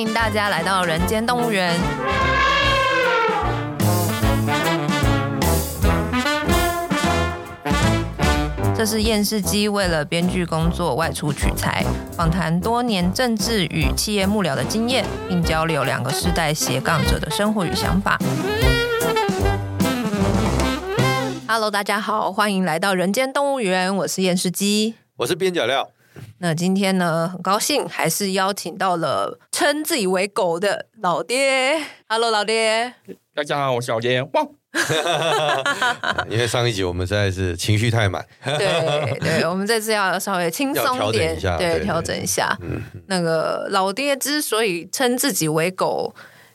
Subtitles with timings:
[0.00, 1.78] 迎大家来到人间动物园。
[8.74, 18.18] 这是厌世姬为了编剧工作外出取材，访谈多年政治与企业幕僚的经验，并交流两个世代斜杠者的生活与想法。
[21.46, 25.90] Hello，大家好，欢迎来到人间动物园，我是厌世姬，我是边角料。
[26.42, 31.78] 那今天呢，很高兴还是邀请到了称自己为狗的老爹。
[32.08, 32.94] Hello，老爹。
[33.34, 34.22] 大家好，我是老爹。
[34.22, 34.46] 哇！
[36.30, 42.56] 因为上一集我们实在是情绪太满，对对， 我们这次要稍微轻松点，一下对，调整一下。
[42.62, 46.14] 嗯，那个老爹之所以称自己为狗，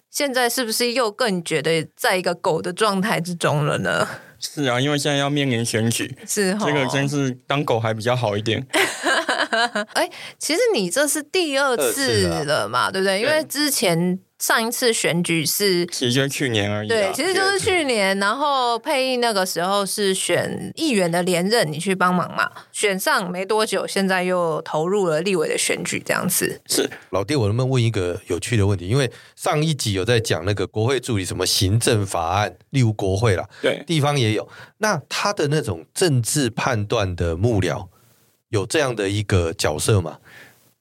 [0.09, 4.07] 现在是不是又更觉得在一个狗的状态之中了呢？
[4.53, 8.65] 是啊，因为现在要面临选举， 是哦这个真是当狗还比较好一点。
[9.93, 13.21] 哎，其实你这是第二次了嘛，对不对？
[13.21, 14.19] 因为之前。
[14.45, 16.87] 上一次选举是，其实就是去年而已。
[16.87, 18.15] 对，其实就是去年。
[18.19, 22.47] 然后沛忆那个时候是选议员的连任，你去帮忙嘛。
[22.71, 26.61] 选上没多久，现在又投入了立委的选举，这样子。
[26.67, 28.87] 是老爹，我能不能问一个有趣的问题？
[28.87, 34.47] 因为上一集有在讲那个国会助理什么行政法案，例如国会啦，对，地方也有。
[34.77, 37.87] 那他的那种政治判断的幕僚，
[38.49, 40.19] 有这样的一个角色吗？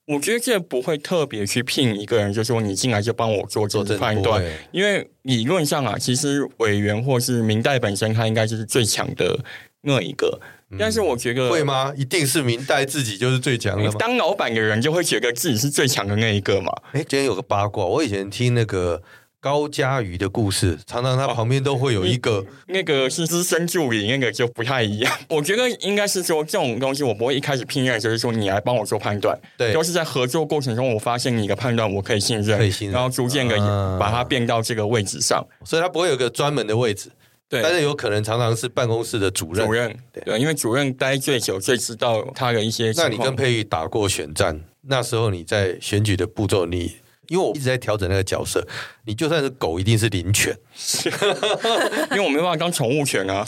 [0.06, 9.38] 我觉得这不会特别去聘一个人，就说你进来就帮我做这判断，因为理论上啊，其实委员或是明代本身，他应该就是最强的
[9.82, 10.41] 那一个。
[10.78, 11.92] 但是我觉得会吗？
[11.97, 13.97] 一定是明代自己就是最强的吗？
[13.98, 16.72] 当老板的人就会觉得自己是最强的那一个嘛？
[16.92, 19.02] 哎，今天有个八卦，我以前听那个。
[19.45, 25.12] 高嘉瑜的故事，常常他旁边都会有一个，哦、那个是资深助理，那个就不太一样。
[25.28, 29.39] 我觉得应该是说这种东西，我不会一开始聘任，就是说你来帮我做判断。
[29.59, 33.55] 对，都是在合作过程中，我发现你的判断我可以信任，可以信任，然后逐渐的
[34.00, 37.11] 把它变到这个位置上，嗯、所以他不会有个专门的位置。
[37.47, 39.66] 对，但是有可能常常是办公室的主任。
[39.66, 42.91] 主任，对，对，因为主任待最久，最知道他的一些。
[42.97, 46.93] 那你跟佩玉打过选战，那时候你在选举的步骤，你。
[47.29, 48.67] 因为我一直在调整那个角色，
[49.05, 50.57] 你就算是狗，一定是灵犬，
[52.12, 53.47] 因为我没办法当宠物犬啊。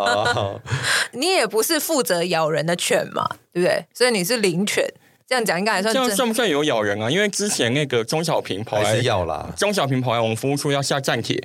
[1.12, 3.84] 你也不是负责咬人的犬嘛，对不对？
[3.94, 4.86] 所以你是灵犬，
[5.26, 5.92] 这样讲应该还算。
[5.92, 7.10] 这样算不算有咬人啊？
[7.10, 11.42] 因为之前那个钟小平跑来是要啦，钟小平跑来我们服务处要下站帖。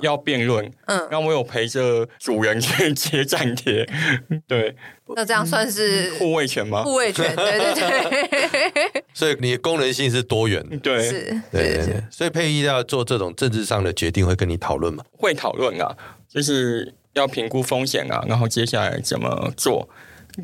[0.00, 3.88] 要辩论，嗯，然后我有陪着主人去 接站帖，
[4.46, 4.74] 对，
[5.16, 6.82] 那这样算是护卫犬吗？
[6.82, 9.02] 护卫犬，对对对。
[9.14, 12.04] 所以你的功能性是多元，对，是，对对对。
[12.10, 15.04] 所以沛忆要做这种政治上的决定，会跟你讨论吗？
[15.12, 15.96] 会讨论啊，
[16.28, 19.88] 就是要评估风险啊，然后接下来怎么做。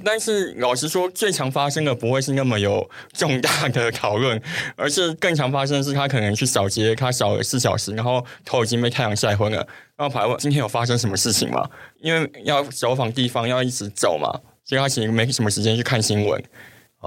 [0.02, 4.40] 但是老实说，最常发生的不会是那么有重大的讨论，
[4.76, 9.58] 而是更常发生的是他可能去扫街，他扫了四小时，然后头已经被太阳晒昏了，
[9.96, 11.68] 然后跑来问今天有发生什么事情吗？
[12.00, 14.28] 因为要走访地方，要一直走嘛，
[14.64, 16.42] 所以他其实没什么时间去看新闻。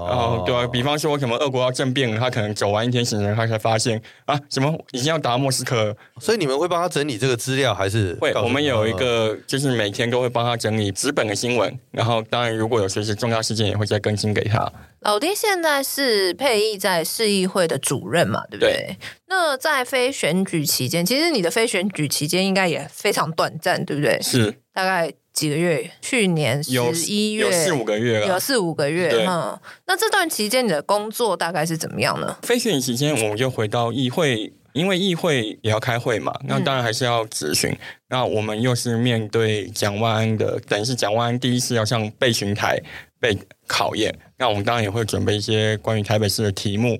[0.06, 8.32] 然后对啊，比方说什么俄国要政变，他可能走完一天行程，他才发现啊，什么已经要打莫斯科，所以你们会帮他整理这个资料，还是会？
[8.34, 14.70] 我们有一个，就是每天都会帮他整理纸本的新闻，然后当然如果有随时重要事件，也会再更新给他。
[15.00, 18.72] 老爹现在是配役在市议会的主任嘛，对不对？
[18.72, 18.96] 对。
[19.28, 24.18] 那在非选举期间，其实你的非选举期间应该也非常短暂，对不对？
[24.20, 25.12] 是，大概。
[25.32, 25.88] 几个月？
[26.02, 26.72] 去年十
[27.12, 29.24] 一月有，四五个月了，有四五个月。
[29.24, 32.36] 哈，那这段期间你的工作大概是怎么样呢？
[32.42, 36.34] 非选期间，我们就回到议会，因为议会也要开会嘛。
[36.48, 37.70] 那当然还是要咨询。
[37.70, 37.78] 嗯、
[38.08, 42.76] 那我们又是面对蒋万安的，等于是蒋万安第一次要上备询台
[43.20, 44.12] 被考验。
[44.38, 46.98] 那我们当然也会准备一些关于台北市的题目。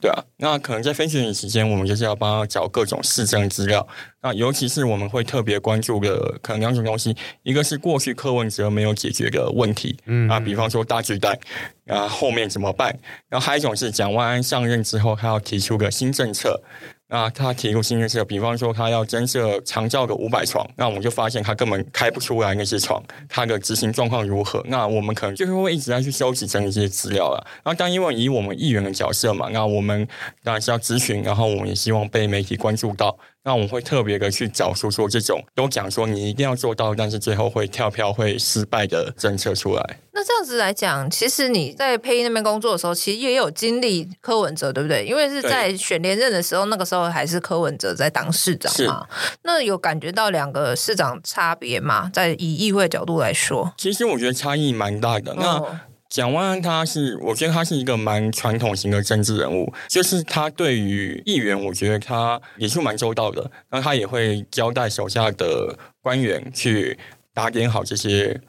[0.00, 3.86] 对啊，那可能在分析的时间，我们就是要帮他找各种市政资料。
[4.22, 11.38] 那尤其是我们会特别关注的，可能两种东西，一个是过去柯文哲没有解决的问题，嗯，啊，比方说大巨蛋，
[11.86, 12.98] 啊，后面怎么办？
[13.28, 16.62] 然后还有一种是蒋万安上任之后，他要提出个新政策。
[17.10, 24.64] 啊他提出新政策，比方说他要增设长照的五百床，那我们就发现他根本开不出来那些床，他的执行状况如何？
[24.68, 27.46] 那我们可能就是会一直在去收集整理这些资料了。
[27.62, 30.06] 然后，当因为以我们议员的角色嘛，那我们
[30.42, 33.18] 当然是要咨询，然后我们也希望被媒体关注到。
[33.42, 39.98] 那我们会特别的去找出说这种都讲说你一定要做到，但是最后会跳票会失败的政策出来。
[40.12, 45.06] 那这样子来讲，其实你在配音那边工作的时候，其实也有经历柯文哲，对不对？
[45.06, 49.06] 因为是在选连任的时候，那个时候还是柯文哲在当市长嘛。
[49.44, 52.10] 那有感觉到两个市长差别吗？
[52.12, 55.34] 在以议会角度来说，其实我觉得差异蛮大的。
[55.36, 65.72] 那蒋万安他是，我觉得他是一个蛮传统型的政治人物，就是他对于议员，我觉得他也是蛮周到的，然后他也会交代手下的
[66.02, 66.98] 官员去
[67.32, 68.40] 打点好这些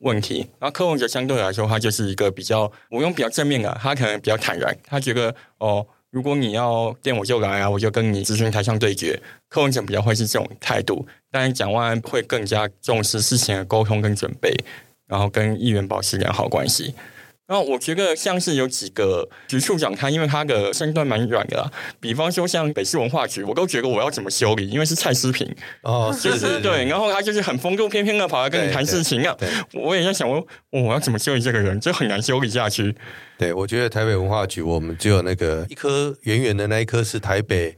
[0.00, 0.46] 问题。
[0.58, 9.18] 然后柯文哲相对来说，他就是一个比较，我用比较正面的，他可能比较坦然，他觉得哦，如果你要电我就来啊，我就跟你咨询台上对决。
[9.48, 14.54] 柯文哲比较会是这种态度，但是蒋万安会更加重视事前的沟通跟准备。
[15.06, 16.94] 然后跟议员保持良好关系。
[17.48, 21.70] 然后我觉得像是有几个局处长，他因为他的身段蛮软的啦，
[22.00, 25.48] 比方说像北市文化局，我都觉得我要怎么修理，因为是蔡思平
[25.82, 29.32] 哦，就是，对，然后他就是很风度翩翩的跑来跟你谈事情啊。
[29.74, 32.92] 我也在想我，我我要怎么修理这个人，就很难修理下去。
[33.38, 37.76] 对，我觉得台北文化局，我们只有那个一颗圆圆的那一颗是台北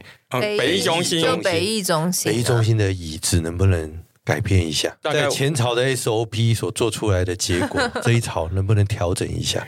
[0.57, 3.99] 北艺中心，就北艺中心，北艺中心的椅子能不能？
[4.29, 9.67] 改变一下，在前朝的 SOP 所做出来的结果， 这一朝能不能调整一下？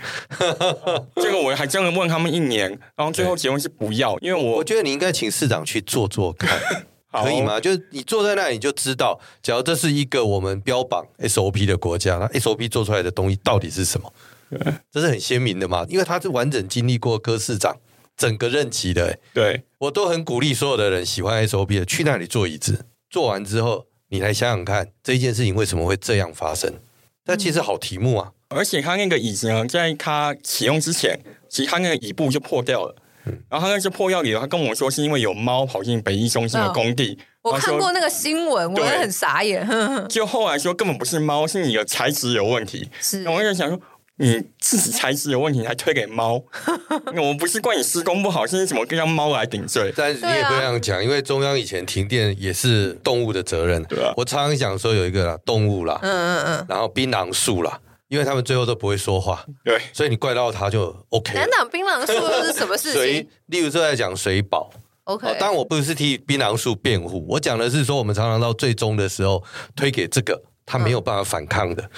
[1.17, 6.59] 这个我还真的问他们一年，然后最后结论是不要，因为我我觉得你应该请市长去做做看，
[7.23, 7.59] 可以吗？
[7.59, 14.13] 就是你坐在那里，你就知道，假如这是一个我们标榜 SOP 的国家，那 SOP 做出来的东西到底是什么？
[14.91, 17.75] 这是很鲜明的嘛，因为他是完整经历过柯市长
[18.15, 19.17] 整个任期的。
[19.33, 23.87] 对，我都很鼓励所有的人喜欢 SOP 的，去那里坐椅子，做完之后。
[24.11, 26.69] 你来想想看，这一件事情为什么会这样发生？
[27.27, 28.31] 那其实好题目啊！
[28.49, 31.17] 而且他那个椅子呢，在他启用之前，
[31.47, 32.95] 其实他那个椅布就破掉了。
[33.25, 37.17] 嗯、然后他那些破掉理由，他跟我说是因为有猫跑进北医中心的工地。
[37.43, 39.65] 哦、我看过那个新闻，我也很傻眼。
[40.09, 42.89] 就后来说根本不是猫，是你的材质有问题。
[42.99, 43.79] 是，我就想说。
[44.21, 46.41] 你自己材质有问题，还推给猫？
[47.17, 49.91] 我们不是怪你施工不好，是怎么让猫来顶罪？
[49.97, 53.83] 但是你也不这样讲，啊、因为中央以前停电也是动物的责任。
[53.85, 57.79] 对啊，我常常讲说有一个啦动物啦，嗯嗯嗯，然后槟榔树啦，
[58.09, 61.33] 因为他们最后都不会说话，对，所以你怪到他就 OK。
[61.33, 63.01] 难道槟榔树是什么事情？
[63.01, 64.69] 水，例如说在讲水保，
[65.05, 65.27] OK。
[65.39, 69.43] 当然我不是替槟榔树辩护，我讲的是说我们常常到最终的时候
[69.75, 71.89] 推给这个他没有办法反抗的。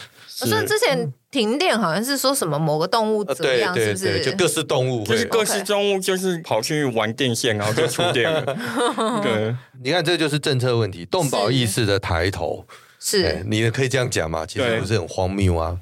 [0.43, 1.13] 我说、嗯、之前。
[1.33, 4.23] 停电好像是说什么某个动物怎么样，是不是？
[4.23, 8.45] 就各式动物，就是各式动物，就是跑去玩电线，然后就触电了。
[9.23, 12.63] 对，你看，这就是政策问题，动保意识的抬头。
[12.99, 14.45] 是，你也可以这样讲嘛？
[14.45, 15.75] 其实不是很荒谬啊。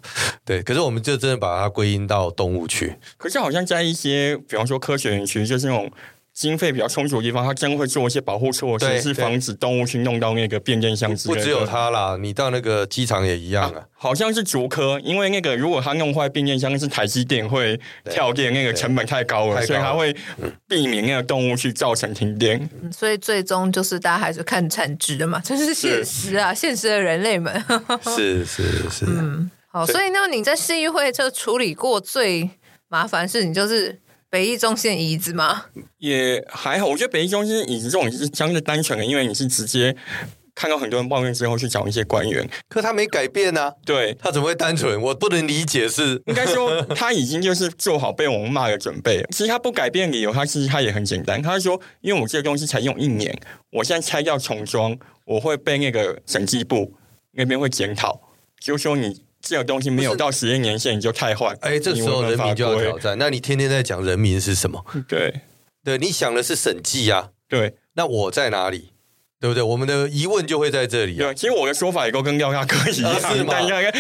[0.46, 2.96] 对，可是我们就真的把它归因到动物去。
[3.18, 5.92] 可是好像在一些，比方说科学园区，就是那种。
[6.34, 11.40] 经费比较充足的地方，他将会做一些保护措施，是防止动物去弄到那个变电箱之类的。
[11.40, 13.80] 不只有它啦，你到那个机场也一样啊。
[13.80, 17.80] 啊好像是竹科，因为那个如果他弄坏变电箱，是台积电会
[18.10, 20.16] 跳电，那个成本太高了，高了所以他会
[20.68, 22.68] 避免那个动物去造成停电。
[22.82, 27.54] 嗯、所以最终就是大家还是看产值的嘛，这是现实啊，是现实的人类们。
[28.16, 32.50] 是是是，嗯，好，所以那你在市议会就处理过最
[32.88, 34.00] 麻烦的事情就是。
[34.32, 35.66] 北艺中心椅子吗？
[35.98, 39.94] 也还好，我觉得北艺中心椅子这种是相对单纯的，因为你是直接
[40.56, 43.74] 看到很多人抱怨之后去找一些官员，可他没改变呢、啊。
[43.86, 45.02] 对，他怎么会单纯？
[45.02, 49.22] 我不能理解是，应该说他已经就是做好被我们骂的准备。
[49.36, 53.38] 其实他不改变理由，他其实他也很简单，他说因为我这个东西才用一年，
[53.70, 56.94] 我现在拆掉重装，我会被那个审计部
[57.34, 58.22] 那边会检讨，
[58.58, 59.24] 就说你。
[59.42, 61.56] 这个东西没有到实验年限，你就太坏。
[61.62, 63.18] 哎，这时候人民就要挑战。
[63.18, 64.86] 那你天天在讲人民是什么？
[65.08, 65.42] 对，
[65.84, 67.30] 对，你想的是审计啊。
[67.48, 68.92] 对，那我在哪里？
[69.42, 69.64] 对不对？
[69.64, 71.18] 我们的疑问就会在这里、啊。
[71.18, 73.56] 对，其实我的说法也够跟廖大哥一样，啊、是吗？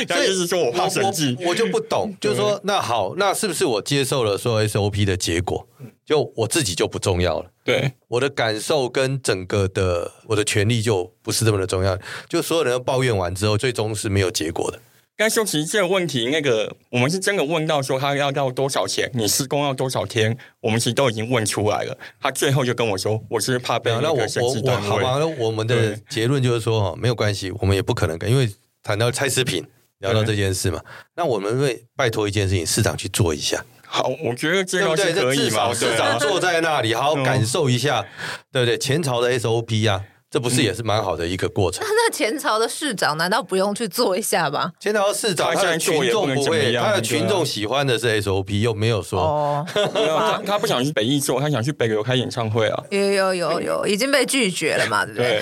[0.07, 2.15] 但是说我怕审计，我就不懂。
[2.21, 5.67] 就是说，那好，那是不是我接受了说 SOP 的结果，
[6.05, 7.49] 就我自己就不重要了？
[7.63, 11.97] 对，我的感受跟整个的我的权利就不是这么的重要。
[12.29, 14.79] 就所有人都抱怨完之后，最终是没有结果的。
[15.21, 21.95] 该说，其实这个问题，那个我们是真的问到说他要到多少钱，你施工要多少天，我们其实都已经问出来了。
[22.19, 24.89] 他最后就跟我说，我是怕被那个审计单位。
[24.89, 28.49] 好吧，那我们的结论就是说，哈，没有关系，我们也不可能跟，因为
[28.81, 29.63] 谈到蔡诗萍，
[29.99, 30.81] 聊到这件事嘛，
[31.15, 33.63] 那我们会拜托一件事情，市长去做一下。
[33.85, 38.03] 好，我觉得这个是可以嘛，市长坐在那里，好好感受一下，
[38.51, 38.77] 对不对？
[38.77, 40.03] 前朝的 SOP 呀。
[40.31, 41.85] 这不是也是蛮好的一个过程？
[41.85, 44.71] 嗯、那前朝的市长难道不用去做一下吗？
[44.79, 52.83] 前朝市长，他的群众不会，他的群众喜欢的是 SOP，又没有说哦，他他不想去北艺做，他想去北流开演唱会啊。
[52.91, 55.03] 有有有有，已经被拒绝了嘛？
[55.13, 55.41] 对不对？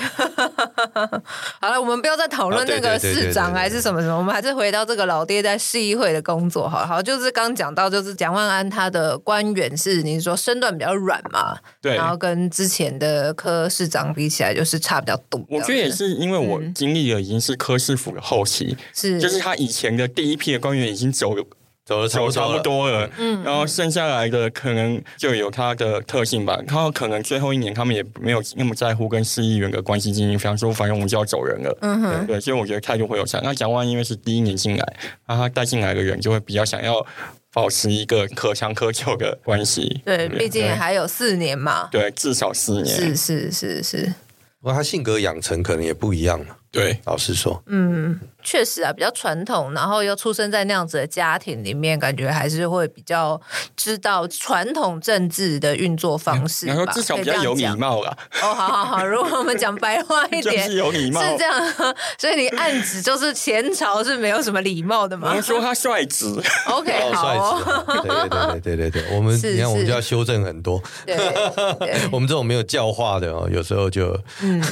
[1.60, 6.68] 好了，我们不要再讨论那个市长还是什么什么，我们还是回到这个老爹在市议会的工作。
[6.68, 11.56] 好好，就是刚讲到，就是蒋万安他的官员是你说身段比较软嘛？
[11.80, 14.79] 对，然后跟之前的柯市长比起来，就是。
[14.80, 21.36] 差比较多，我觉得也是因为我经历了已经是柯市府的后期，是、嗯、就是他以前的第一批的官员已经走
[21.84, 26.56] 走的差不多了，差不多了，嗯，然后剩下来的可能就有他的特性吧。
[26.68, 33.40] 然后可能最后一年他们也没有那么在乎跟市议员的关系经营，比方说，反正我们就要走人了，嗯哼，对，所以我觉得态度会有差。
[33.42, 34.96] 那蒋万因为是第一年进来，
[35.26, 37.04] 那他带进来的人就会比较想要
[37.52, 40.00] 保持一个可长可久的关系。
[40.04, 44.14] 对，毕竟还有四年嘛，对，至少四年，是是是是。
[44.60, 46.56] 不过他性格养成可能也不一样嘛。
[46.70, 53.40] 对，老实说，嗯，确实啊，比较传统，然后又出生在那样子的家庭里面，感觉还是会比较
[53.74, 56.66] 知道传统政治的运作方式。
[56.66, 58.14] 然后至少比较有礼貌啦。
[58.42, 61.96] 哦，好好好，如果我们讲白话一点， 是有礼貌，是这样。
[62.18, 65.28] 所以你暗指就是前朝是没有什么礼貌的吗？
[65.30, 66.26] 我们说他率直
[66.66, 70.82] ，OK，好、哦，对对对对对对，我们你看我们就要修正很多。
[71.06, 71.16] 对，
[72.12, 74.62] 我们这种没有教化的哦，有时候就嗯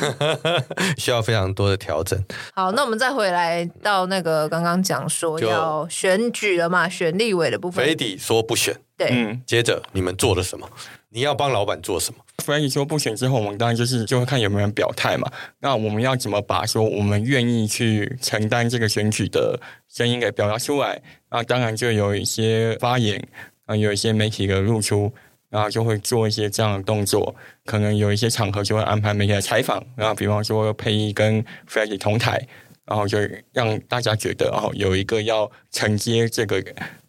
[0.99, 1.79] 需要非常多的。
[1.79, 2.21] 调整
[2.55, 7.85] 好，那我们再回来到那个刚刚讲说要选举了嘛，选立委的部分。
[7.85, 10.69] f r 说不选，对，嗯，接着你们做了什么？
[11.11, 15.31] 你要帮老板做什么 f r 说不选之后，我们当然就是就会看有没有人表态嘛。
[15.61, 21.01] 那我们要怎么把说我们愿意去承担这个选举的声音给表达出来？
[21.31, 23.23] 那当然就有一些发言
[23.67, 25.13] 啊，有一些媒体的露出。
[25.51, 27.35] 然后就会做一些这样的动作，
[27.65, 32.47] 可能有一些场合就会安排媒体来采访，然后比方说佩仪跟 Freddy 同台，
[32.89, 33.19] 然后就
[33.53, 36.65] 让大家觉得哦，有一个要承接这个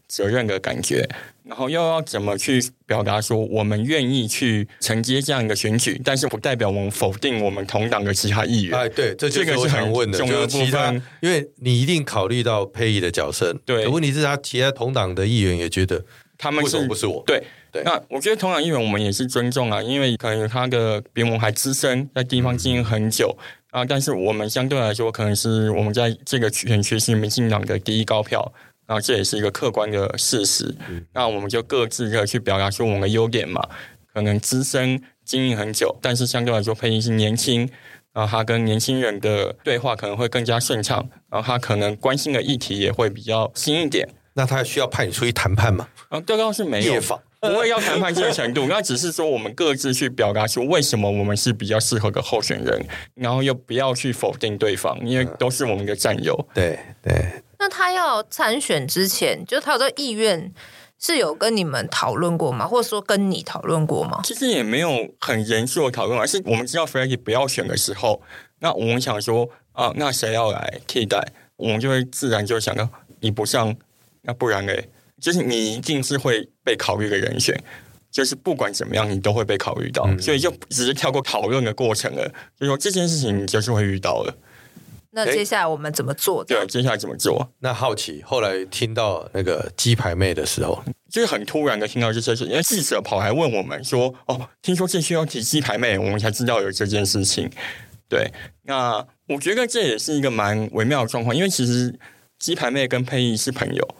[0.08, 1.08] 责任的感觉，
[1.44, 8.78] 然后又要怎么去表达说我们愿意去承接这样一个选举，但是不代表我们否定我们同党的其他议员。
[8.78, 16.04] 哎，对，这就是我想问的，这个是很重要的部分，因为你一定考虑到佩仪的角色，对，问题是他其他同党的议员也觉得
[16.38, 17.24] 他们是不是我？
[17.26, 17.42] 对。
[17.72, 23.38] 对那我觉得同样议员我们也是尊重啊，因为可能他的比我们还资深，在地方经营很久
[23.72, 23.86] 啊。
[23.86, 28.52] 但是我们相对来说，可能是我们在这个选区是民进党的第一高票，
[28.86, 30.76] 然后这也是一个客观的事实。
[30.88, 33.68] 嗯、那我们就各自的去表达出我们的优点嘛。
[34.14, 37.70] 可能资深经营很久，但是相对来说配音是年轻，
[38.12, 44.10] 然后他跟年轻人的对话可能会更加顺畅，然后他可能关心的议题也会比较新一点。
[44.34, 45.88] 那他需要派你出去谈判吗？
[46.10, 47.00] 啊，这倒是没有。
[47.48, 56.48] 不会要谈判这个程度，那只是说我们各自去表达出为什么我们是比较适合的候选人，然后又不要去否定对方，因为都是我们的战友。
[56.54, 57.42] 对对。
[57.58, 60.54] 那他要参选之前，就他有这个意愿，
[60.98, 62.68] 是有跟你们讨论过吗？
[62.68, 64.20] 或者说跟你讨论过吗？
[64.24, 68.22] 其实也没有很严肃的讨论，而是我们知道 Freddy 不要选的时候，
[68.60, 71.26] 那我们想说啊，那谁要来替代？
[71.56, 72.88] 我们就会自然就想到
[73.20, 73.76] 你不上，
[74.22, 74.90] 那不然嘞？
[75.20, 77.60] 就是你一定是会被考虑的人选，
[78.12, 82.32] 就是不管怎么样，你都会被考虑到，嗯、所以就只是跳过讨论的过程了。
[82.60, 84.38] 就说这件事情，你就是会遇到了。
[85.10, 86.44] 那接下来我们怎么做？
[86.46, 87.50] 对，接下来怎么做？
[87.58, 97.50] 那好奇，后来听到那个鸡排妹的时候，就是很突然的听到这件事，因为记者跑来问我们说：“哦，听说这需要提鸡排妹，我们才知道有这件事情。”
[98.08, 98.32] 对，
[98.66, 101.98] 那我觉得这也是一个蛮微妙的状况，因为其实
[102.38, 103.96] 鸡排妹跟佩仪是朋友。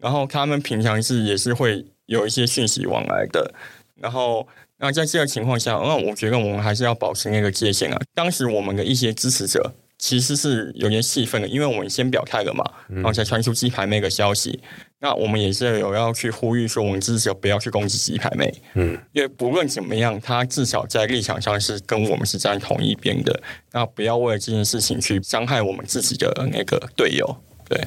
[0.00, 3.54] 然后他们平常是也是会有一些讯息往来的，
[3.94, 4.46] 然后
[4.78, 7.98] 那在这个情况下，那我觉得我们还是要保持那个界限啊。
[8.12, 14.60] 当时我们的一些支持者其实是有点气愤的，因为我们先表态了嘛，然后才传出鸡排妹的消息。
[14.98, 23.40] 那我们也是有要去呼吁说，我们支持者不要去攻击鸡排妹，嗯，因为不论怎么样，他至少在立场上是跟我们是站同一边的。
[23.70, 27.36] 那不要为了这件事情去伤害我们自己的那个队友，
[27.68, 27.78] 对。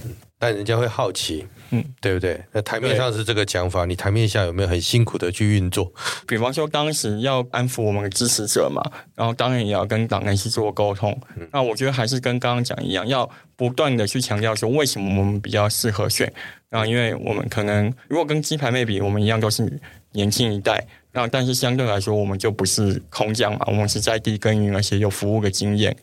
[0.43, 1.47] 但人家会好奇。
[1.69, 2.39] 嗯，对不对？
[2.51, 5.91] 那台面上是这个讲法，你台面下有没有很辛苦的去运作？
[6.27, 8.83] 比方说，当时要安抚我们的支持者嘛，
[9.15, 11.17] 然后当然也要跟党内去做沟通。
[11.35, 16.31] 嗯、那我觉得还是跟刚刚讲一样，要不断的去强调说，为什么我们比较适合选。
[16.69, 19.79] 那因为我们可能如果跟鸡排妹比，我们一样都是
[20.11, 25.95] 年轻一代，那但是相对来说，我们就不是空降嘛，我们是在地耕耘，而且有服务的经验，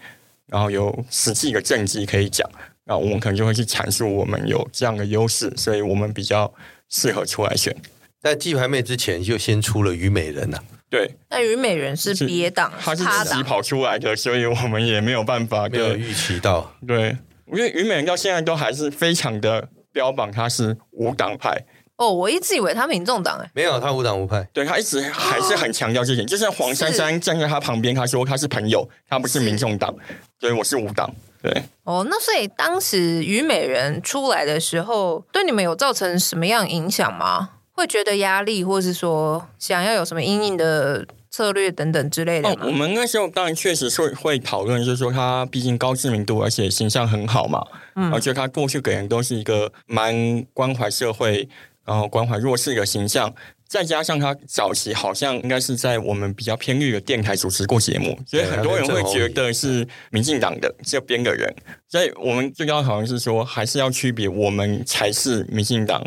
[0.46, 2.50] 然后有实际的政绩可以讲。
[2.90, 6.52] 那我们可能就会去阐述我们有这样的优势，所以我们比较
[6.88, 7.74] 适合出来选。
[8.20, 11.14] 在鸡排妹之前就先出了虞美人了，啊，对。
[11.28, 16.74] 那虞美人是别党，他是自己跑出来的，所以我们也没有办法没有预期到。
[16.84, 17.16] 对，
[17.46, 21.64] 因为虞美人到现在都还是非常的标榜他是无党派。
[21.94, 24.42] 哦，我一直以为他民众党哎，没有，他无党无派。
[24.52, 29.94] 对，他一直还是很强调这点，就像黄珊珊站在他旁边，他说他是朋友，他不是民众党，
[30.40, 31.08] 所以我是无党。
[31.42, 31.64] 对。
[31.84, 37.50] 哦，那所以当时虞美人出来的时候，对你们有造成什么样影响吗？
[37.72, 42.50] 会觉得压力，或是说想要有什么因应的策略等等之类的。
[42.50, 51.48] 哦，我们那时候当然确实是会讨论，就是说他毕竟高知名度，而且形象很好嘛，嗯，而且他过去给人都是一个蛮关怀社会，
[51.86, 53.32] 然后关怀弱势的形象。
[53.70, 61.54] 再加上他早期好像应该是在我们比较偏绿的电台主持过节目，所以很多人会觉得是民进党的这边的人。
[61.86, 66.04] 所以我们最高好像是说，还是要区别，我们才是民进党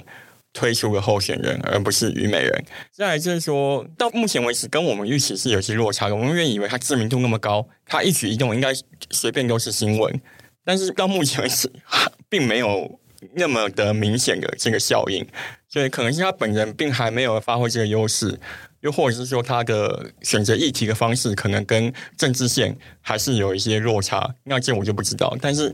[0.52, 2.66] 推出的候选人，而不是虞美人。
[2.92, 6.16] 再来就是说，到目前为止，跟我们预期是有些落差的。
[6.16, 8.74] 我们原以为他知名度那么高，他一举一动应该
[9.10, 10.22] 随便都是新闻，
[10.66, 11.72] 但是到目前为止，
[12.28, 13.00] 并没有。
[13.36, 15.26] 那么的明显的这个效应，
[15.74, 18.40] 所以可能是他本人并还没有发挥这个优势，
[18.82, 25.36] 又或者是说他的选择议题的方式可能跟政治线还是有一些落差，那这我就不知道。
[25.42, 25.74] 但是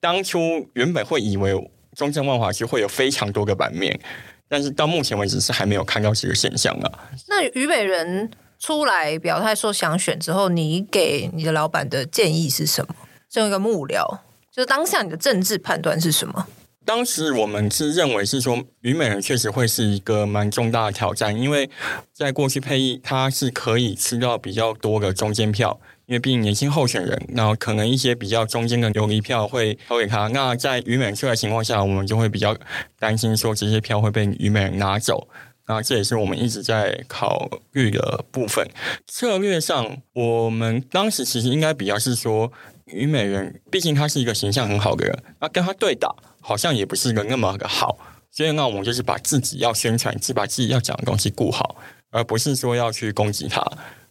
[0.00, 1.52] 当初原本会以为
[1.94, 4.00] 中正万华区会有非常多个版面，
[4.48, 6.90] 但是到目前为止是还没有看到这个现象啊。
[7.28, 12.96] 那虞美人出来表态说想选之后，你给你的老板的建议是什么？
[13.28, 14.20] 作为一个幕僚，
[14.50, 16.46] 就是当下你的政治判断是什么？
[16.84, 21.68] 当时我们是认为是说，虞美人确实会是一个蛮重大的挑战，因为
[22.12, 30.28] 在过去佩义他是可以吃到比较多的中间票，因为毕竟年轻候选人，然后可能一些比较中间的游离票会投给他。
[30.28, 32.56] 那在虞美人出来的情况下，我们就会比较
[32.98, 35.26] 担心说这些票会被虞美人拿走。
[35.66, 38.68] 那这也是我们一直在考虑的部分。
[39.06, 42.52] 策略上，我们当时其实应该比较是说，
[42.84, 46.14] 虞美人毕竟他是一个形象很好的人，那跟他对打。
[46.46, 47.98] 好像也不是个那么的好，
[48.30, 51.76] 所以那我们就是把自己要宣传，是把自己要讲的东西顾好，
[52.10, 53.64] 而不是说要去攻击他，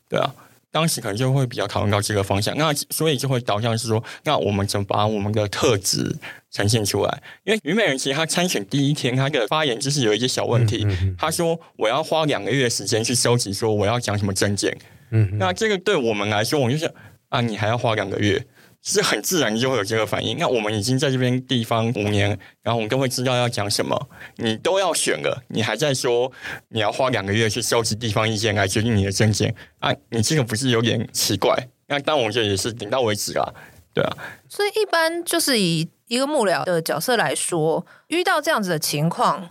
[0.10, 0.34] 对啊。
[0.72, 6.18] 当时可能就会比较讨论到这个方向，那所以就会导向是说，那我们怎么把我们的特质
[6.50, 7.22] 呈现出来？
[7.44, 10.84] 因为虞美人其实他参选第一天，他的发言就是有一些小问题，
[11.16, 14.75] 他说我要花两个月的时间去收集，说我要讲什么证件，
[15.12, 16.92] 嗯，那这个对我们来说，我们就是
[17.30, 18.44] 啊，你还要花两个月。
[18.84, 20.38] 是很自然就会有这个反应。
[20.38, 24.10] 那我们已经在这边地方五年，然后我们都会知道要讲什么。
[24.36, 26.30] 你都要选了，你还在说
[26.68, 29.92] 你要花两个月去收集地方意见来决定你的政见啊？
[30.10, 31.58] 你这个不是有点奇怪？
[31.88, 33.54] 那当然，我觉得也是点到为止啊，
[33.93, 34.17] 对啊。
[34.50, 39.50] 所以一般就是以一个幕僚的角色来说，遇到这样子的情况，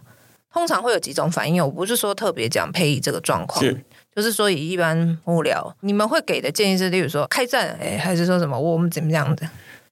[0.52, 1.64] 通常会有几种反应。
[1.64, 3.64] 我不是说特别讲佩义这个状况。
[4.14, 9.48] 就是说，以一般幕僚，你们会给的建议是，例如说开战，哎，还是说什么我们怎么样的？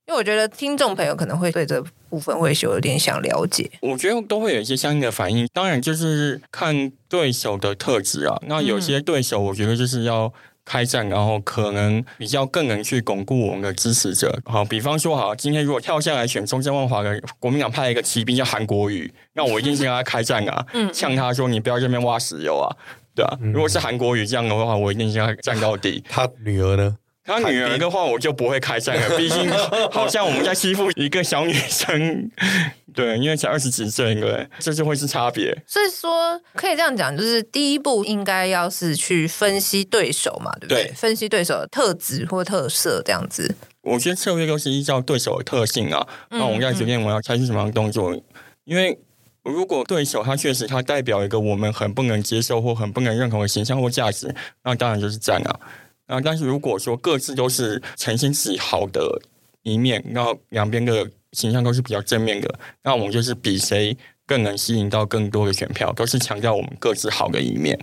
[0.07, 3.71] 因为我觉得听众朋友可能会对这部分会有点想了解。
[3.81, 8.37] 我觉得都会有一些相应的反应，当然就是看对手的特质啊。
[8.49, 10.33] 那有些对手，我觉得就是要
[10.65, 14.37] 开战，然后可能比较更能去巩固我们的支持者。
[14.45, 22.67] 好，比方说，好，今天如果跳下来选中正万华的国民党派一个骑兵叫韩国瑜，那我一定是跟他开战啊，嗯，呛他说你不要这边挖石油啊。
[23.15, 26.03] 对啊，如果是韩国瑜这样的话，我一定要站到底。
[26.09, 26.97] 他女儿呢？
[27.23, 29.11] 他女儿的话，我就不会开战了。
[29.17, 29.49] 毕竟
[29.93, 32.31] 好像我们在欺负一个小女生，
[32.95, 35.57] 对，因为才二十几岁，对，这就会是差别。
[35.67, 40.85] 所以说，可以这样讲，就是第一步应该要是去分析对手嘛，对不对？
[40.85, 43.55] 对，分析对手的特质或特色这样子。
[43.83, 48.23] 我觉得策略都是依照对手的特性啊，那我们在决定我要采取什么样的动作，嗯嗯，
[48.65, 48.99] 因为。
[49.43, 55.61] 如果对手他确实他代表一个我们很不能接受或很不能认同的形象或价值，那当然就是战啊。
[56.07, 59.21] 那但是如果说各自都是呈现自己好的
[59.63, 67.79] 一面，然后两边的形象都是比较正面的，那我们就是比谁更能吸引到更多的选票，都是强调我们各自好的一面。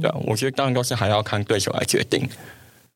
[0.00, 2.28] 对，啊我觉得当然都是还要看对手来决定。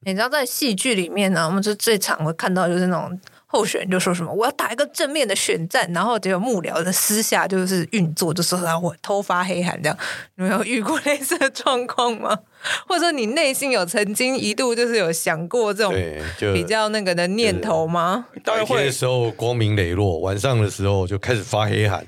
[0.00, 3.20] 你知道在戏剧里面呢，我们就最常会看到就是那种。
[3.52, 9.98] 候选人就说什么我要打一个正面的选战，然后结果幕僚的私下就是运作，就说他会偷发黑函这样。
[10.36, 12.38] 你们有遇过类似的状况吗？
[12.86, 15.94] 或者说你内心有曾经一度就是有想过这种
[16.52, 18.26] 比较那个的念头吗？
[18.44, 22.04] 白天的时候光明磊落，晚上的时候就开始发黑函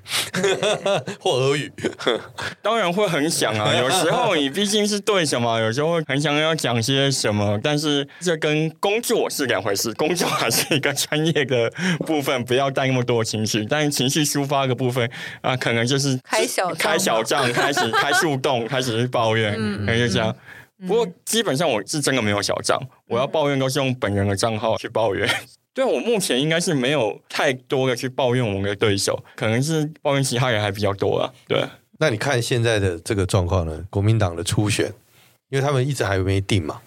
[1.20, 1.72] 或俄语。
[2.62, 11.70] 当然会很想啊，有时候你毕竟是对什么，有时候会很想要讲些什么，但是这跟工作是两回事，工作还是一个专业的
[12.06, 13.64] 部分，不要带那么多情绪。
[13.68, 15.08] 但是情绪抒发的部分
[15.40, 20.34] 啊，可能就是开小开小账，开始开树洞，开始去抱怨，嗯，就这样。
[20.86, 25.28] 不过基本上我是真的没有小账，我要抱怨都是用本人的账号去抱怨。
[25.74, 31.32] 对，我目前应该是没有太多的去抱怨我们的对手，可能是抱怨其他人还比较多啊。
[31.48, 31.64] 对，
[31.98, 33.82] 那你看现在的这个状况呢？
[33.88, 34.92] 国民党的初选，
[35.48, 36.82] 因为他们一直还没定嘛。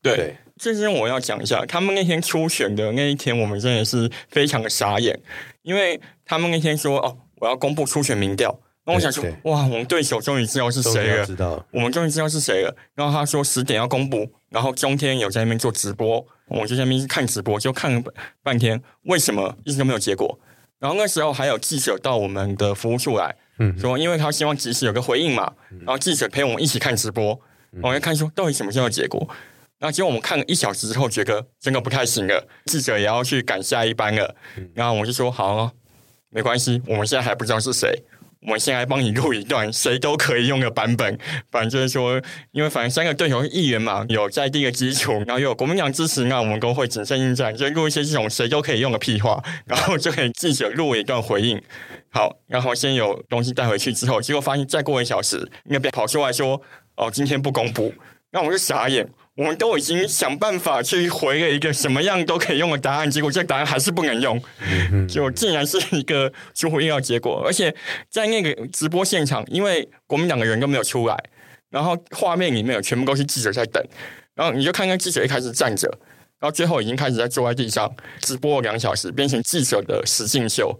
[0.00, 5.18] 对，对这边我要讲一下，他们那天初选的那一天，我们真的是非常的傻眼，
[5.62, 8.60] 因为他们那天说哦，我要公布初选民调。
[8.86, 12.74] 那我想说，哇，我们对手终于知道是谁了，知道，我们终于知道是谁了。
[12.94, 18.02] 然后他说十点要公布，然后中天有在那边做直播，我就在那边看直播，就看了
[18.42, 20.38] 半天，为什么一直都没有结果？
[20.78, 27.38] 然后那时候还有记者到我们的服务处来，嗯，说因为他希望及时有个回应嘛，然后记者陪我们一起看直播，
[27.82, 29.28] 我们看说到底什么时候结果。
[29.78, 34.34] 然后结果我们看了一小时之后，觉得真的不太行了，记者也要去赶下一班了。
[34.74, 35.70] 然后我就说好，
[36.30, 38.02] 没关系，我们现在还不知道是谁。
[38.42, 41.18] 我们先来帮你录一段谁都可以用的版本，
[41.50, 42.20] 反正就是说，
[42.52, 51.60] 因为反正三个对手是议员嘛，有在地的基础，然后又有国民党支持，那我们都会谨慎应战，就录一些这种谁都可以用的屁话，然后就给记者录一段回应。
[52.08, 56.60] 好，然后先有东西带回去之后，结果发现再过一小时，那边跑出来说，
[56.96, 57.92] 哦，今天不公布，
[58.30, 59.06] 那我就傻眼。
[59.36, 64.42] 我们都已经想办法去回了一个什么样都可以用的答案，结果这个答案还是不能用，
[65.08, 67.42] 就竟然是一个出乎意料结果。
[67.46, 67.74] 而且
[68.10, 71.16] 在那个直播现场，因为国民党的人都没有出来，
[71.70, 73.82] 然后画面里面有全部都是记者在等，
[74.34, 75.88] 然后你就看看记者一开始站着，
[76.38, 77.90] 然后最后已经开始在坐在地上
[78.20, 80.78] 直播了两小时，变成记者的实境秀。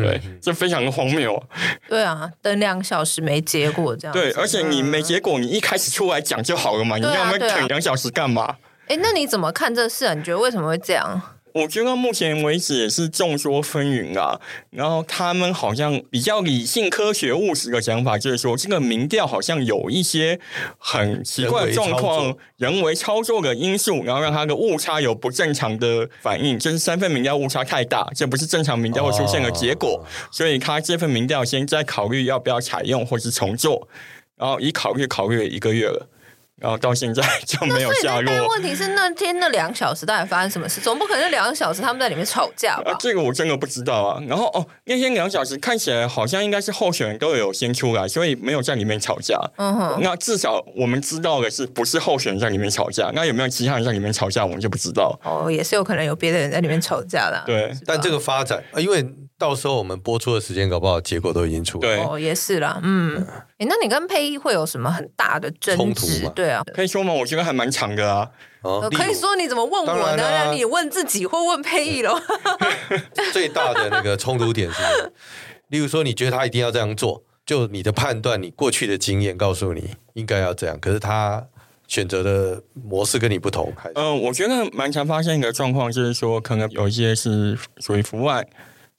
[0.00, 1.40] 对，这非常的荒谬。
[1.88, 4.12] 对啊，等两个小时没结果这样。
[4.12, 8.56] 对，而且你没结果，你一开始出来讲就好了嘛，你要我们等两小时干嘛？
[8.88, 10.14] 哎，那你怎么看这事啊？
[10.14, 11.20] 你觉得为什么会这样？
[11.54, 20.40] 我觉得目前为止也是众说纷纭啊，然后他们好像比较理性、科学、务实的想法，就是说这个民调好像有一些
[20.78, 33.86] 很奇怪的状况，人为操作的因素，然后让它的误差有不正常的反应，就是三份民调误差太大，这不是正常民调会出现的结果，所以他这份民调先在考虑要不要采用或是重做，
[34.36, 36.08] 然后已考虑考虑了一个月了。
[36.62, 38.32] 然后到现在就没有下落。
[38.32, 40.80] 但问题是那天那两小时到底发生什么事？
[40.80, 42.92] 总不可能两个小时他们在里面吵架吧？
[42.92, 44.22] 啊，这个我真的不知道啊。
[44.28, 49.36] 然后哦，那天两小时看起来好像应该是候选人都有先出来，所以没有在里面吵架。
[49.56, 49.98] 嗯哼。
[50.00, 53.10] 那至少我们知道的是，不是候选人在里面吵架。
[53.12, 55.18] 那有没有其他人在里面吵架，我们就不知道。
[55.24, 57.42] 哦，也是有可能有别的人在里面吵架啦。
[57.44, 59.04] 对，但这个发展啊，因为。
[59.42, 61.96] 到时候我们播出的时间搞不好结果都已经出来。
[61.96, 63.26] 对，哦，也是啦，嗯，
[63.58, 66.30] 哎，那你跟佩仪会有什么很大的争执？
[66.32, 67.12] 对啊，可以说吗？
[67.12, 68.30] 我觉得还蛮长的啊。
[68.60, 70.30] 哦，可以说你怎么问我呢？
[70.30, 72.16] 让你问自己或问佩仪喽。
[73.34, 74.80] 最大的那个冲突点是，
[75.70, 81.44] 例如说，你觉得他一定要这样做，就你的判断，你过去的经验告诉你应该要这样，可是他
[81.88, 83.72] 选择的模式跟你不同。
[83.76, 88.46] 还是嗯，我觉得蛮常发现一个状况，就是说，可能有一些是属于服外。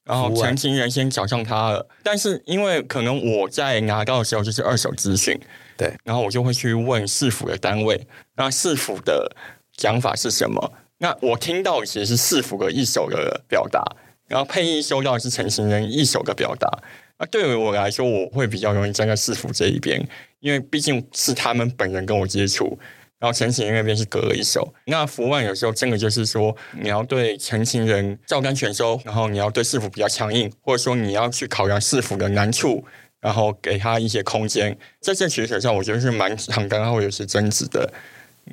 [0.06, 5.39] 然后成情人先找上他了，但是因为可能我在拿到的时候就是二手资讯，
[5.78, 9.34] 对，然后我就会去问市府的单位，那市府的
[9.78, 10.74] 讲法是什么？
[10.98, 13.82] 那我听到其实是市府的一手的表达，
[14.28, 16.70] 然后配音收到的是陈情人一手的表达。
[17.18, 20.06] 那对于我来说，我会比较容易站在市府这一边，
[20.39, 22.78] 因为毕竟是他们本人跟我接触。
[23.24, 32.84] 然后陈情人那边是隔了一手，那服万有时候真的就是说，你要对陈情人照单全收，然后你要对市府比较强硬，或者说你要去考量市府的难处，
[33.22, 34.78] 然后给他一些空间。
[35.00, 37.94] 在这取舍上，我觉得是蛮常刚刚会有些争执的。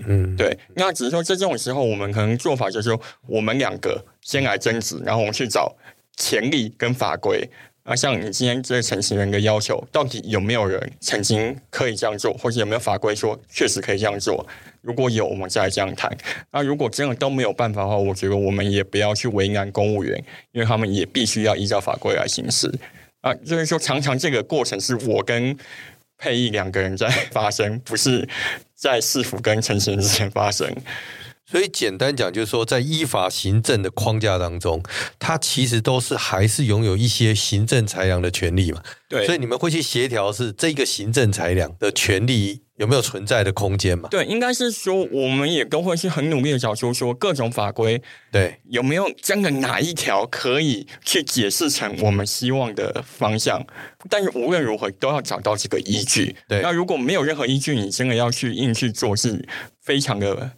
[0.07, 0.57] 嗯，对。
[0.77, 5.77] 那只是说在这种时候，我们可能做法就是说，我们两个先来争执，然后我们去找
[6.17, 7.51] 潜力跟法规。
[7.83, 14.47] 啊，像你今天这个陈情人的要求，到底有没有人曾经可以这样做，或者有没有法规说确实可以这样做？
[14.83, 16.15] 如果有，我们再来这样谈。
[16.53, 22.73] 那如果真的都没有办法的话，我觉得我们也不要去为难公务员，因为他们也必须要依照法规来行事。
[23.23, 25.57] 啊，就是说，常常这个过程是我跟
[26.17, 28.29] 佩仪两个人在发生，不是
[28.75, 30.71] 在市府跟陈情人之间发生。
[31.51, 34.81] 所以简单讲，就是说，在依法行政的框架当中，
[35.19, 38.81] 它其实都是还是拥有一些行政裁量的权利嘛。
[39.09, 39.27] 对。
[39.27, 44.09] 所以你们会去协调，是这个行政裁量的权利有没有存在的空间嘛？
[44.11, 53.61] 对，应该是说，我们也都会去很努力的找出说各种法规，对，有没有真的哪一条可以去解释成我们希望的方向？
[54.09, 56.37] 但是无论如何，都要找到这个依据。
[56.47, 56.61] 对。
[56.63, 59.45] 那如果没有任何依据，你真的要去硬去做，是
[59.83, 60.53] 非常的。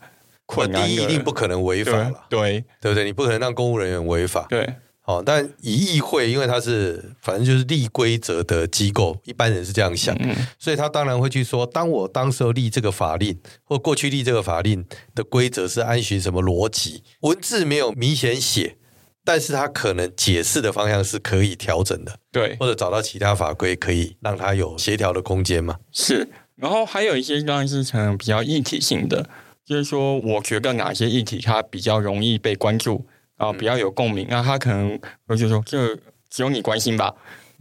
[0.66, 3.04] 第一，一定不可能违法了，对对不对？
[3.04, 4.68] 你不可能让公务人员违法，对。
[5.04, 18.76] 好，但以议会，因为它是反正就是立规则的机构，一般人是这样想，嗯、所以他当然会去说，当我当时候立这个法令，或过去立这个法令的规则是按循什么逻辑，文字没有明显写，
[19.24, 25.78] 但是他可能解释的方向是可以调整的，对，或者找到其他法规可以让它有协调的空间嘛？
[25.90, 26.28] 是。
[26.54, 29.28] 然后还有一些当然是可能比较一体性的。
[29.64, 33.04] 就是说，我觉得哪些议题它比较容易被关注
[33.36, 35.96] 啊，比较有共鸣，那他可能我就说，这
[36.28, 37.12] 只有你关心吧，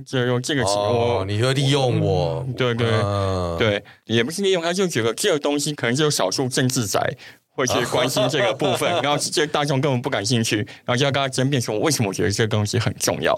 [0.05, 7.15] 就用这个词，哦、我你会利用我，嗯、对对、嗯、对，也不是利用，他就觉得这个东西可能只有少数政治宅
[7.53, 13.37] 会去关心这个部分， 然后这大众根本不感兴趣，然后就要跟他争辩说，为什么我觉得这个东西很重要？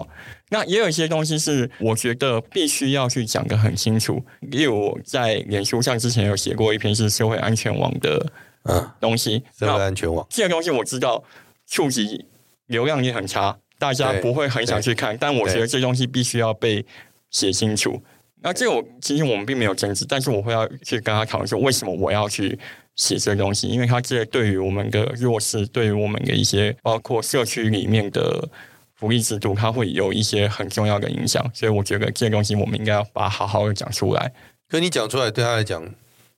[0.50, 8.24] 那也有一些东西是我觉得必须要去讲得很清楚，例如我在脸书上之前有写过一篇是社会安全网的
[8.64, 11.24] 嗯东西，社会安全网这个东西我知道
[11.66, 12.26] 触及
[12.66, 13.58] 流量也很差。
[13.76, 16.86] 大家不会很想去看，但我觉得这东西必须要被
[17.30, 18.00] 写清楚。
[18.40, 22.58] 那这个我其实我们并没有争执，但是我会要去跟他讨论说，为什么我要去
[22.94, 23.68] 写这个东西？
[23.68, 28.48] 因为它这对于我们的弱势，对于我们的一些包括社区里面的
[28.94, 31.44] 福利制度，它会有一些很重要的影响。
[31.52, 34.32] 所以我觉得这个东西我们应该要把它好好的讲出来。
[34.68, 35.84] 可你讲出来，对他来讲，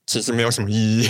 [0.07, 1.09] 其实没有什么意义。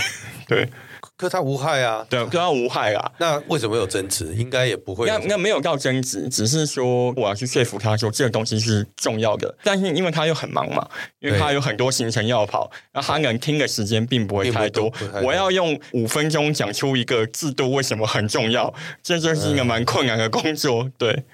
[0.48, 0.68] 对。
[1.16, 3.12] 可他无害啊，对，可他无害啊。
[3.18, 4.34] 那为什么有争执？
[4.34, 5.06] 应该也不会。
[5.06, 9.56] 那那没有到争执，只是说我要去说服他说这个东西是重要的。
[9.64, 10.86] 但是因为他又很忙嘛，
[11.20, 14.92] 因为他有很多行程要跑，那他能听的时间并不会太多。
[15.22, 20.86] 我要用五分钟讲出一个制度为什么很重要，这就是一个蛮困难的工作。
[20.98, 21.24] 对，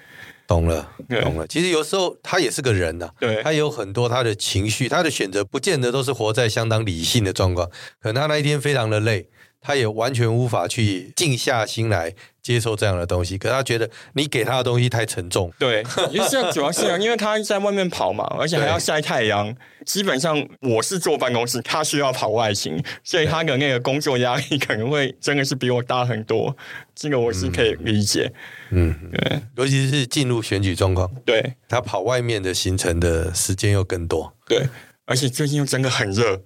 [0.47, 0.89] 懂了，
[1.21, 1.45] 懂了。
[1.47, 7.69] 其实有时候他也是个人呐、啊，对，他有很多他的情绪，他的选择不见得都是活在相当理性的状况。
[8.01, 9.27] 可能他那一天非常的累。
[9.63, 15.49] 他也完全无法去静下心来接受这样的东西，可是他觉得你给他的东西太沉重。
[15.57, 19.55] 对， 因为这主要是因为他在外面跑嘛，而且还要晒太阳。
[19.85, 26.55] 基本上我是坐办公室，他需要跑外勤，所以他的那个工作压力可能会真的是比我大很多。
[26.95, 28.31] 这个我是可以理解。
[28.71, 34.33] 嗯，对，尤其是进入选举状况，对，他跑外面的行程的时间又更多。
[34.47, 34.67] 对，
[35.05, 36.41] 而且最近又真的很热。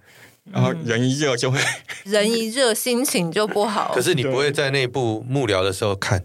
[0.52, 1.60] 然后人一热就会，
[2.06, 3.92] 人一热心情就不好。
[3.94, 6.24] 可是你不会在内部幕僚的时候看，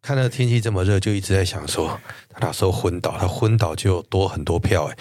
[0.00, 1.98] 看到天气这么热，就一直在想说，
[2.30, 4.96] 他那时候昏倒，他昏倒就多很多票哎。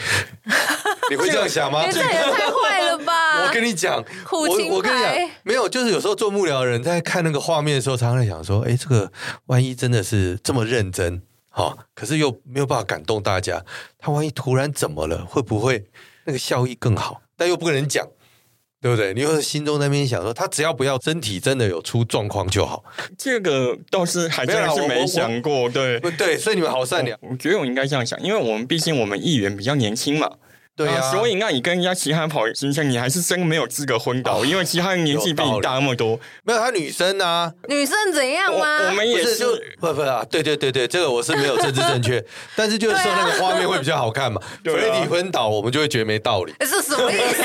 [1.10, 1.86] 你会这样想吗？
[1.92, 3.46] 这 也太坏了吧！
[3.46, 9.12] 我跟你讲，我我跟你讲，没有，就是有时候做幕僚的人在看那个画面的时候，常常在想说，哎，这个
[9.48, 13.62] 万一真的是这么认真，好，可是又没有办法感动大家，
[14.00, 15.84] 他万一突然怎么了，会不会
[16.24, 17.22] 那个效益更好？
[17.36, 18.08] 但又不跟人讲。
[18.82, 19.14] 对不对？
[19.14, 22.84] 你又心中那边想说，他只要不要身体真的有出状况就好。
[23.18, 27.18] 这个倒是还真的是没想过，对，对，所以你们好善良。
[27.22, 30.32] 我觉得我应该这样想，因为我们毕竟我们议员比较年轻嘛。
[30.86, 36.20] 对啊，所以那你跟人家其他人跑行程，你还是真没有资格昏倒，因为其他人年纪比你大那么多。
[36.44, 38.80] 没有，他女生啊，女生怎样吗？
[38.90, 39.46] 我们也是，
[39.80, 42.24] 不不啊，对对对对，这个我是没有政治正确，
[42.56, 44.42] 但是就是说那个画面会比较好看嘛。
[44.64, 46.54] 所以你昏倒，我们就会觉得没道理。
[46.62, 47.44] 是什么意思？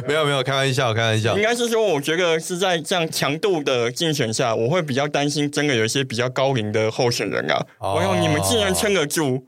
[0.06, 1.36] 没有没有，开玩笑，开玩笑。
[1.36, 7.64] 应该是说，我觉得是在这样强度的竞选下，我会比较担心，真的有一些比较高龄的候选人啊。
[7.78, 9.44] 我要你们竟然撑得住。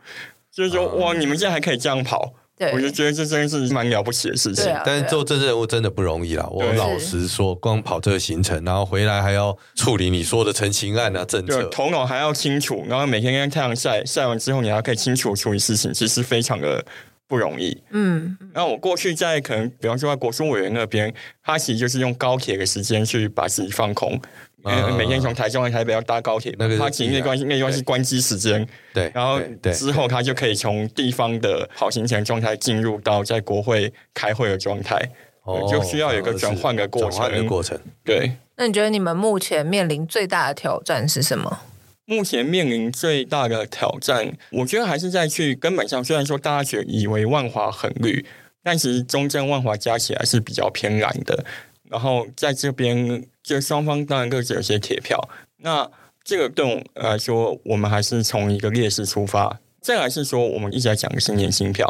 [0.55, 1.15] 就是说，哇！
[1.15, 4.71] 你们现在还可以这样跑，对我就觉得这真的是蛮了不起的事情。
[4.71, 6.47] 啊啊、但是做政治人物真的不容易啦。
[6.51, 16.85] 我老实说，光跑这个行程，然后回来还要处理你说的陈情案啊、政策，头脑还要清楚，然后每天跟太阳晒晒完之后，你还可以清楚处理事情，其实非常的
[17.27, 17.83] 不容易。
[17.91, 21.13] 嗯，那我过去在可能，比方说在国书委员那边，
[21.43, 24.21] 他其实就是用高铁的时间去把自己放空。
[24.65, 29.41] 嗯、每天从台中来台北要搭高铁，那个他其实那关系那关系关机时间，对，然后
[29.73, 34.97] 之后他就可以从地方的跑行程状态进入到在国会开会的状态，
[35.45, 37.11] 哦、就需要有一个转换的过程。
[37.11, 38.33] 转换的过程，对。
[38.57, 41.61] 那你觉得你们目前面临最大的挑战是什么？
[42.05, 48.25] 目前面临最大的挑战，我觉得还是在去根本上，虽然说大家觉得以为万华很绿，
[48.63, 51.45] 但其实中正万华加起来是比较偏蓝的。
[51.93, 55.29] 然后在这边，就双方当然各自有些铁票。
[55.59, 55.87] 那
[56.25, 59.61] 这个对我来说，我们还是从一个劣势出发。
[59.83, 61.87] 再来是说，我们一直在讲的是年轻票，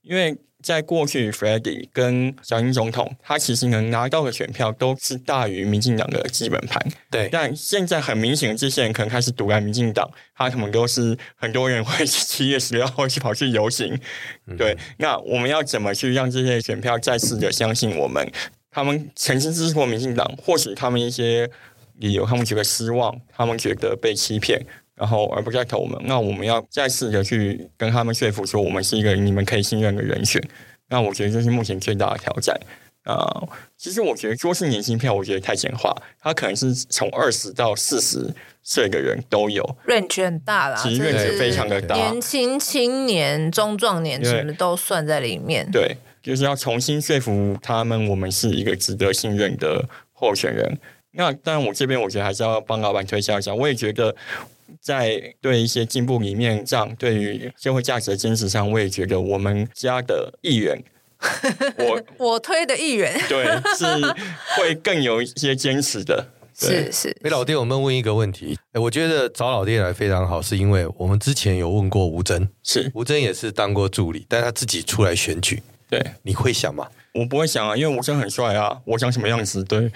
[0.00, 6.80] 因为在过去，Freddy 跟小英总统，他其实能拿到的选票都是大于民进党的基本盘。
[7.10, 14.00] 对，但现在很明显，这些人可能开始独揽民进党，他可能都是很多人会七月十六号去跑去游行。
[14.56, 18.26] 对，那我们要怎么去让这些选票再次的相信我们？
[18.74, 21.48] 他们曾经支持过民进党，或许他们一些
[21.98, 24.58] 理由，他们觉得失望，他们觉得被欺骗，
[24.96, 26.00] 然后而不再投我们。
[26.06, 30.42] 那我们要再试着去跟他们说服，说我们是一个你们可以信任的人选。
[30.88, 32.58] 那我觉得这是目前最大的挑战
[33.04, 33.48] 啊、呃。
[33.76, 45.96] 其实我觉得说是年轻票，我觉得太简化，他可能是从二十到四十岁的人都有，range 很大啦，其实 range 非常的大，年轻、青年、中壮年什么都算在里面，对。
[46.22, 50.78] 就是要重新说服他们，我们是一个值得信任的候选人。
[51.12, 53.54] 那当然，我这边我觉得还是要帮老板推销一下。
[53.54, 54.14] 我也觉得，
[54.80, 60.82] 在对一些进步理念上，对于社会价值的坚持上，我也觉得我们家的议员，
[61.76, 63.44] 我我推的议员，对，
[63.76, 63.84] 是
[64.56, 66.28] 会更有一些坚持的。
[66.54, 68.56] 是是，哎，老爹，我们问一个问题。
[68.72, 75.62] 哎，我觉得找老爹来非常好，是因为我们之前有问过吴征，是吴征也是当过助理，但他自己出来选举。
[75.92, 76.88] 对，你会想吗？
[77.12, 79.62] 我不会想啊，因为吴峥很帅啊，我想什么样子？
[79.64, 79.92] 对。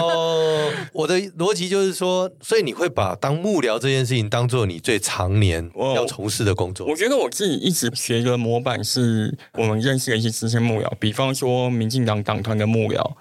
[0.00, 6.86] 哦，我的逻辑就是说，所以你会把当幕僚这件事情当做你最常年要从事的工作。
[6.86, 13.14] 我觉得我自己一直学的模板是我们认识的一些资深幕僚，比方说民进党党团的幕僚，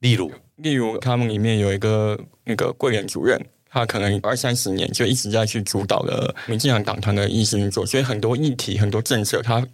[0.00, 0.32] 例如。
[0.56, 3.40] 例如，他们里面有一个那个贵人主任，
[3.70, 9.66] 他可能二三十年就一直在去主导了民进党党团的议事运作，所以很多议题、很多政策，他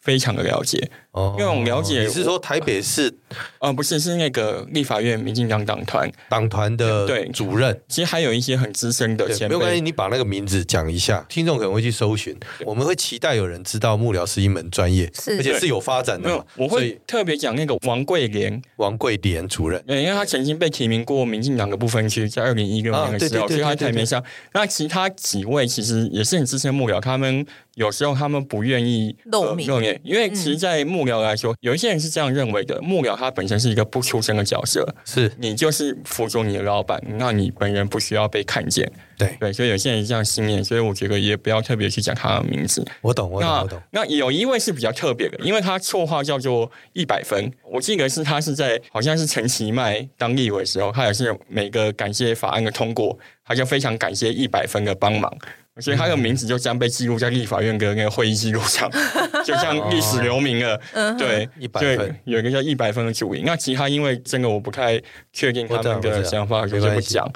[0.00, 0.90] 非常的了解。
[1.12, 3.12] 哦，因为我们了解，你是说台北市？
[3.58, 7.78] 呃，不是，是那个立法院民进党党团党团的对主任。
[7.86, 12.34] 其实还有一些很资深的前辈，没有关系，你把那个名字讲一下，听众可能会去搜寻。
[12.64, 16.28] 我们会期待有人知道幕僚是一门专业，是而且是有发展的。
[16.28, 24.22] 没有，我会特别讲那个王桂莲，王桂莲主任，对因为他曾经被提名过民进党的部分区，在二零一六年的时候，所以他台面上。
[24.54, 27.44] 那其他几位其实也是很资深幕僚，他们
[27.74, 38.90] 有时候他们不愿意露面，露面，因为其实，在幕僚来说，有一些人是这样认为的：幕僚他本身是一个不出声的角色，是你就是辅助你的老板，那你本人不需要被看见。
[39.18, 42.84] 对对，所以有些人是这样信念，所以我觉得也不要特别去讲他的名字。
[43.00, 43.80] 我懂，我懂，我懂。
[43.90, 47.52] 那有一位是比较特别的，因为他绰号叫做一百分。
[47.70, 55.32] 我记得是他是在好像是陈其迈当立委的时候，他也是每个感谢法案的通过，他就非常感谢一百分的帮忙。
[55.80, 58.90] 所以他的名字就这样被记录在立法院的那个会议记录上，
[59.42, 60.78] 就像历史留名了。
[60.92, 63.40] 哦、对，一百分有一个叫一百分的主委。
[63.42, 65.00] 那其他因为这个我不太
[65.32, 67.26] 确定他们的想法，就不讲。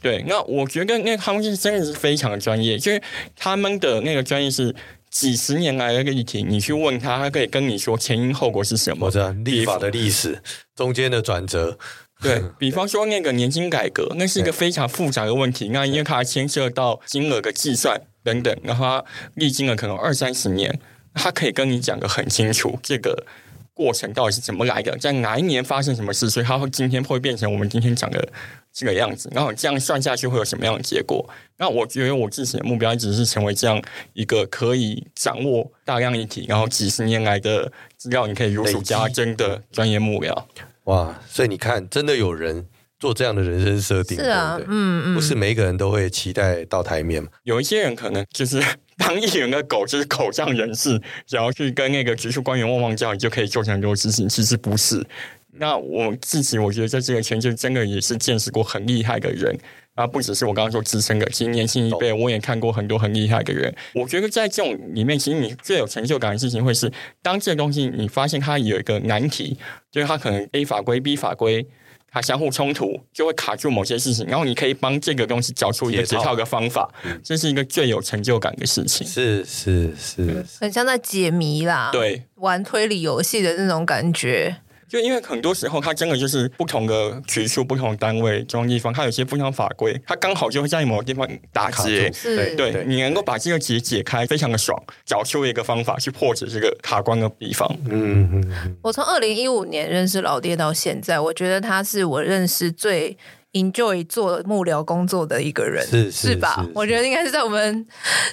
[0.00, 3.02] 对，那我觉得那他们是真的是非常专业，就是
[3.36, 4.74] 他们的那个专业是
[5.10, 9.04] 几十年来的一个议题，你去问他，他可以跟你说前因后果是什么。
[9.04, 10.40] 我知道立法的历史
[10.74, 11.78] 中间的转折。
[12.24, 15.70] 对，比方说那个年金改革，那是一个非常复杂的问题。
[15.70, 19.04] 那因为它牵涉到金额的计算等等，然后它
[19.34, 20.78] 历经了可能二三十年，
[21.14, 23.26] 他可以跟你讲得很清楚，这个
[23.74, 28.28] 过程到底是怎么来的，在哪一年发生什么事，所以它会今天会变成我们今天讲的
[28.72, 29.28] 这个样子。
[29.34, 31.28] 然后这样算下去会有什么样的结果？
[31.58, 33.82] 那我觉得我自己的目标一直是成为这样
[34.12, 40.44] 一个可以掌握大量议题，然后几十年来的资料你可以如数家珍的专业幕僚。
[40.84, 42.66] 哇，所以你看，真的有人
[42.98, 47.28] 做这样的人生设定，是啊，对对嗯嗯，不是每一个人都会期待到台面嘛。
[47.44, 48.62] 有一些人可能就是
[48.96, 54.28] 当议员的狗，就是口上人士，只要去跟那个直属官员汪汪叫，你就可以做成很多事情。
[54.28, 55.04] 其实不是。
[55.52, 59.56] 那我自己，我觉得在这个圈就真的也是见识过很厉害的人。
[59.94, 63.74] 啊，不只是我刚刚说资深的，其实年轻一辈我也看过很多很厉害的人。
[63.94, 69.58] 我觉得在这种里面，其实你最有成就感的事情，会是当这个东西你发现它有一个难题，
[69.90, 71.66] 就是它可能 A 法规 B 法规
[72.10, 76.90] 它相互冲突，就会卡住某些事情，然后你可以帮这个东西找出一个解套的方法，
[77.22, 79.06] 这是一个最有成就感的事情。
[79.06, 84.56] 是是是，很像在解谜啦，对，玩推理游戏的那种感觉。
[84.92, 92.12] 就因为很多时候，它真的就是不同的局处、不同的单位、中央地方，它有些不同法规，它刚好就会在某个地方打结。
[92.12, 97.66] 是，对，对你能够把这个结解开，非常的爽，找出一个方法去破解这个卡关的地方。
[97.88, 98.76] 嗯嗯。
[98.82, 103.16] 我从二零一五年认识老爹到现在，我觉得他是我认识最。
[103.52, 106.64] Enjoy 做幕僚工作的一个人是是，是吧？
[106.74, 107.86] 我觉得应该是在我们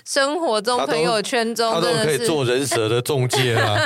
[0.05, 3.77] 生活中、朋友圈中，他都可以做人蛇的中介啊。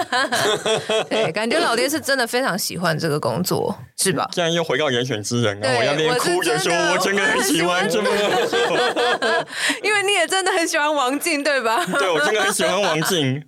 [1.09, 4.29] 对，感觉老爹是真的非常喜欢这个工作，是吧？
[4.33, 8.09] 现在又回到人选之人，然后我要边哭着说，我真的很喜欢这么
[8.47, 8.59] 做。
[9.81, 11.83] 因为你也真的很喜欢王静，对吧？
[11.97, 13.41] 对，我真的很喜欢王静。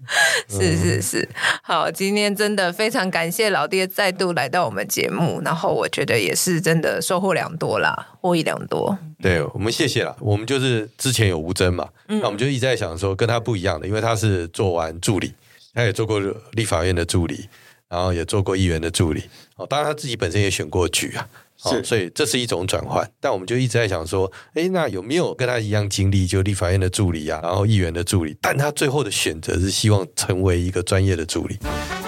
[0.49, 1.29] 是是是，
[1.61, 7.74] 好，今天真的非常感谢老爹再度来到我们节目，然后我觉得也是真的收获良多。
[7.79, 8.97] 啦，获益良多。
[9.21, 10.15] 对，我们谢谢啦。
[10.19, 15.33] 我们就是之前有吴征嘛，嗯、那我们就一直在想说，跟他不一样的，因为他是做完助理，
[15.73, 16.19] 他也做过
[16.51, 17.47] 立法院的助理，
[17.87, 19.23] 然后也做过议员的助理。
[19.55, 23.09] 哦，当然他自己本身也选过举啊，是，所以这是一种转换。
[23.19, 31.57] 但我们就一直在想说，哎，那有没有跟他一样经历，就立法院的助理啊，然后议员的助理，但他最后的选择是希望成为一个专业的助理。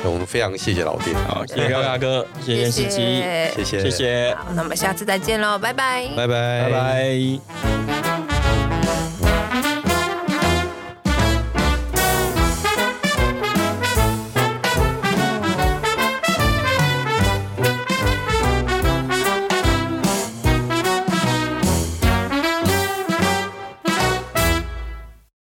[0.04, 4.36] 我们非常谢谢老爹，好，谢谢高大哥，谢谢司机，谢谢谢谢，谢谢。
[4.36, 8.17] 好，那我们下次再见喽，拜拜，拜拜，拜拜。